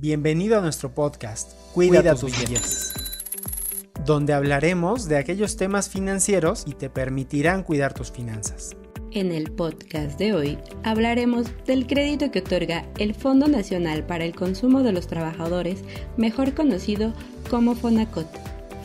Bienvenido 0.00 0.56
a 0.56 0.62
nuestro 0.62 0.94
podcast 0.94 1.52
Cuida, 1.74 2.14
tus, 2.14 2.34
billetes, 2.34 2.94
donde 4.06 4.32
hablaremos 4.32 5.06
de 5.10 5.18
aquellos 5.18 5.58
temas 5.58 5.90
financieros 5.90 6.64
y 6.66 6.72
te 6.72 6.88
permitirán 6.88 7.62
cuidar 7.64 7.92
tus 7.92 8.10
finanzas. 8.10 8.74
En 9.12 9.30
el 9.30 9.52
podcast 9.52 10.18
de 10.18 10.32
hoy 10.32 10.58
hablaremos 10.84 11.48
del 11.66 11.86
crédito 11.86 12.30
que 12.30 12.38
otorga 12.38 12.86
el 12.96 13.14
Fondo 13.14 13.46
Nacional 13.46 14.06
para 14.06 14.24
el 14.24 14.34
Consumo 14.34 14.82
de 14.82 14.92
los 14.92 15.06
Trabajadores, 15.06 15.84
mejor 16.16 16.54
conocido 16.54 17.12
como 17.50 17.74
FONACOT. 17.74 18.26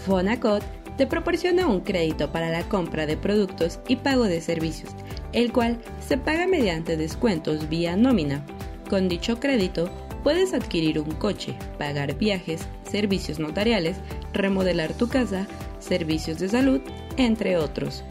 FONACOT 0.06 0.64
te 0.98 1.08
proporciona 1.08 1.66
un 1.66 1.80
crédito 1.80 2.30
para 2.34 2.50
la 2.50 2.68
compra 2.68 3.06
de 3.06 3.16
productos 3.16 3.80
y 3.88 3.96
pago 3.96 4.26
de 4.26 4.42
servicios, 4.42 4.92
el 5.32 5.54
cual 5.54 5.80
se 6.06 6.18
paga 6.18 6.46
mediante 6.46 6.98
descuentos 6.98 7.70
vía 7.70 7.96
nómina. 7.96 8.46
Con 8.90 9.08
dicho 9.08 9.40
crédito, 9.40 9.90
puedes 10.26 10.56
adquirir 10.56 11.00
un 11.00 11.12
coche, 11.12 11.56
pagar 11.78 12.18
viajes, 12.18 12.68
servicios 12.82 13.38
notariales, 13.38 13.98
remodelar 14.34 14.92
tu 14.94 15.08
casa, 15.08 15.46
servicios 15.78 16.40
de 16.40 16.50
salud, 16.50 16.82
entre 17.18 17.58
otros. 17.58 18.04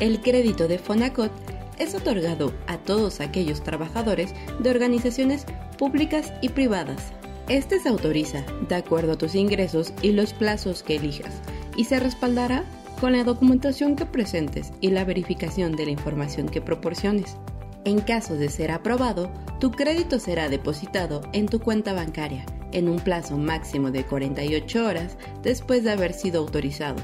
El 0.00 0.20
crédito 0.20 0.66
de 0.66 0.80
Fonacot 0.80 1.30
es 1.78 1.94
otorgado 1.94 2.52
a 2.66 2.78
todos 2.78 3.20
aquellos 3.20 3.62
trabajadores 3.62 4.34
de 4.58 4.70
organizaciones 4.70 5.46
públicas 5.78 6.32
y 6.42 6.48
privadas. 6.48 7.12
Este 7.48 7.78
se 7.78 7.90
autoriza 7.90 8.44
de 8.68 8.74
acuerdo 8.74 9.12
a 9.12 9.18
tus 9.18 9.36
ingresos 9.36 9.92
y 10.02 10.10
los 10.10 10.32
plazos 10.32 10.82
que 10.82 10.96
elijas 10.96 11.42
y 11.76 11.84
se 11.84 12.00
respaldará 12.00 12.64
con 13.00 13.12
la 13.12 13.22
documentación 13.22 13.94
que 13.94 14.04
presentes 14.04 14.72
y 14.80 14.90
la 14.90 15.04
verificación 15.04 15.76
de 15.76 15.84
la 15.84 15.92
información 15.92 16.48
que 16.48 16.60
proporciones. 16.60 17.36
En 17.84 18.00
caso 18.00 18.36
de 18.36 18.48
ser 18.48 18.70
aprobado, 18.70 19.28
tu 19.58 19.72
crédito 19.72 20.20
será 20.20 20.48
depositado 20.48 21.20
en 21.32 21.46
tu 21.46 21.58
cuenta 21.60 21.92
bancaria 21.92 22.46
en 22.72 22.88
un 22.88 23.00
plazo 23.00 23.36
máximo 23.36 23.90
de 23.90 24.04
48 24.04 24.86
horas 24.86 25.16
después 25.42 25.82
de 25.84 25.90
haber 25.90 26.14
sido 26.14 26.40
autorizado. 26.40 26.96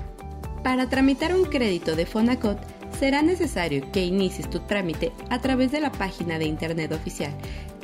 Para 0.62 0.88
tramitar 0.88 1.34
un 1.34 1.44
crédito 1.44 1.96
de 1.96 2.06
Fonacot, 2.06 2.58
será 2.98 3.20
necesario 3.22 3.90
que 3.92 4.04
inicies 4.04 4.50
tu 4.50 4.58
trámite 4.60 5.12
a 5.30 5.40
través 5.40 5.72
de 5.72 5.80
la 5.80 5.90
página 5.92 6.38
de 6.38 6.46
internet 6.46 6.92
oficial 6.92 7.32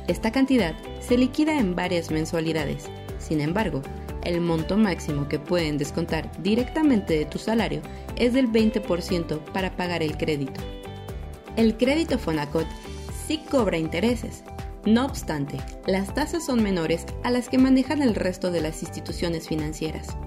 Esta 0.09 0.33
cantidad 0.33 0.75
se 0.99 1.17
liquida 1.17 1.57
en 1.57 1.77
varias 1.77 2.11
mensualidades. 2.11 2.89
Sin 3.19 3.39
embargo, 3.39 3.81
el 4.25 4.41
monto 4.41 4.75
máximo 4.75 5.29
que 5.29 5.39
pueden 5.39 5.77
descontar 5.77 6.29
directamente 6.43 7.17
de 7.17 7.25
tu 7.25 7.39
salario 7.39 7.81
es 8.17 8.33
del 8.33 8.51
20% 8.51 9.39
para 9.53 9.77
pagar 9.77 10.03
el 10.03 10.17
crédito. 10.17 10.59
El 11.55 11.77
crédito 11.77 12.19
Fonacot 12.19 12.67
sí 13.27 13.39
cobra 13.49 13.77
intereses. 13.77 14.43
No 14.85 15.05
obstante, 15.05 15.57
las 15.87 16.13
tasas 16.13 16.45
son 16.47 16.61
menores 16.61 17.05
a 17.23 17.31
las 17.31 17.47
que 17.47 17.57
manejan 17.57 18.01
el 18.01 18.13
resto 18.13 18.51
de 18.51 18.59
las 18.59 18.83
instituciones 18.83 19.47
financieras. 19.47 20.17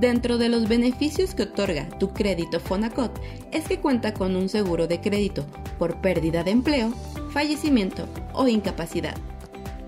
Dentro 0.00 0.38
de 0.38 0.48
los 0.48 0.68
beneficios 0.68 1.34
que 1.34 1.42
otorga 1.42 1.88
tu 1.98 2.12
crédito 2.12 2.60
Fonacot 2.60 3.20
es 3.50 3.66
que 3.66 3.80
cuenta 3.80 4.14
con 4.14 4.36
un 4.36 4.48
seguro 4.48 4.86
de 4.86 5.00
crédito 5.00 5.44
por 5.76 6.00
pérdida 6.00 6.44
de 6.44 6.52
empleo, 6.52 6.92
fallecimiento 7.32 8.06
o 8.32 8.46
incapacidad. 8.46 9.16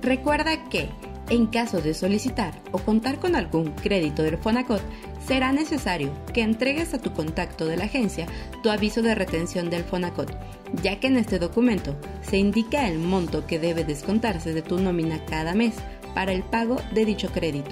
Recuerda 0.02 0.64
que, 0.68 0.88
en 1.28 1.46
caso 1.46 1.80
de 1.80 1.94
solicitar 1.94 2.60
o 2.72 2.78
contar 2.78 3.20
con 3.20 3.36
algún 3.36 3.70
crédito 3.70 4.24
del 4.24 4.36
Fonacot, 4.36 4.82
será 5.24 5.52
necesario 5.52 6.10
que 6.34 6.42
entregues 6.42 6.92
a 6.92 6.98
tu 6.98 7.12
contacto 7.12 7.66
de 7.66 7.76
la 7.76 7.84
agencia 7.84 8.26
tu 8.64 8.70
aviso 8.70 9.02
de 9.02 9.14
retención 9.14 9.70
del 9.70 9.84
Fonacot, 9.84 10.36
ya 10.82 10.98
que 10.98 11.06
en 11.06 11.18
este 11.18 11.38
documento 11.38 11.94
se 12.20 12.36
indica 12.36 12.88
el 12.88 12.98
monto 12.98 13.46
que 13.46 13.60
debe 13.60 13.84
descontarse 13.84 14.52
de 14.54 14.62
tu 14.62 14.80
nómina 14.80 15.24
cada 15.26 15.54
mes 15.54 15.76
para 16.16 16.32
el 16.32 16.42
pago 16.42 16.78
de 16.92 17.04
dicho 17.04 17.30
crédito. 17.30 17.70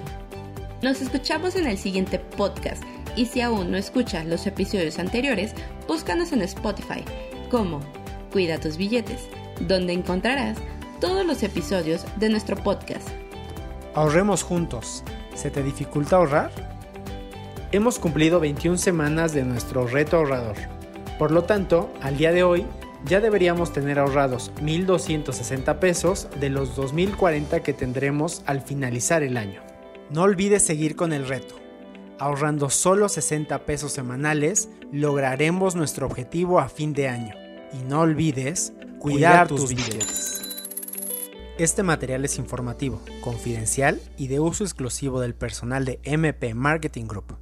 Nos 0.81 1.01
escuchamos 1.01 1.57
en 1.57 1.67
el 1.67 1.77
siguiente 1.77 2.19
podcast 2.19 2.81
y 3.17 3.25
si 3.25 3.41
aún 3.41 3.69
no 3.69 3.77
escuchas 3.77 4.25
los 4.25 4.47
episodios 4.47 4.97
anteriores, 4.97 5.53
búscanos 5.89 6.31
en 6.31 6.41
Spotify 6.41 7.03
como 7.51 7.81
Cuida 8.31 8.59
tus 8.59 8.77
billetes, 8.77 9.27
donde 9.67 9.91
encontrarás 9.91 10.57
todos 11.01 11.25
los 11.25 11.43
episodios 11.43 12.05
de 12.17 12.29
nuestro 12.29 12.55
podcast. 12.55 13.07
Ahorremos 13.93 14.43
juntos. 14.43 15.03
¿Se 15.35 15.49
te 15.51 15.63
dificulta 15.63 16.15
ahorrar? 16.15 16.51
Hemos 17.73 17.99
cumplido 17.99 18.39
21 18.39 18.77
semanas 18.77 19.33
de 19.33 19.43
nuestro 19.43 19.85
reto 19.85 20.17
ahorrador. 20.17 20.55
Por 21.17 21.31
lo 21.31 21.43
tanto, 21.43 21.91
al 22.01 22.17
día 22.17 22.31
de 22.31 22.43
hoy 22.43 22.65
ya 23.03 23.19
deberíamos 23.19 23.73
tener 23.73 23.99
ahorrados 23.99 24.53
1.260 24.61 25.79
pesos 25.79 26.29
de 26.39 26.49
los 26.49 26.77
2.040 26.77 27.61
que 27.63 27.73
tendremos 27.73 28.43
al 28.45 28.61
finalizar 28.61 29.23
el 29.23 29.35
año. 29.35 29.68
No 30.09 30.23
olvides 30.23 30.65
seguir 30.65 30.95
con 30.95 31.13
el 31.13 31.27
reto. 31.27 31.55
Ahorrando 32.17 32.71
solo 32.71 33.09
60 33.09 33.65
pesos 33.65 33.91
semanales, 33.91 34.69
lograremos 34.91 35.75
nuestro 35.75 36.07
objetivo 36.07 36.59
a 36.59 36.67
fin 36.67 36.93
de 36.93 37.07
año. 37.07 37.35
Y 37.73 37.83
no 37.87 38.01
olvides 38.01 38.73
cuidar, 38.97 39.47
tus 39.47 39.69
billetes. 39.69 40.41
Este 41.59 41.83
material 41.83 42.25
es 42.25 42.39
informativo, 42.39 43.01
confidencial 43.21 44.01
y 44.17 44.27
de 44.27 44.39
uso 44.39 44.63
exclusivo 44.63 45.21
del 45.21 45.35
personal 45.35 45.85
de 45.85 45.99
MP 46.03 46.55
Marketing 46.55 47.05
Group. 47.05 47.37